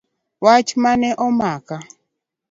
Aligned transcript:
Wach 0.43 0.69
mane 0.83 1.09
omaka. 1.25 1.77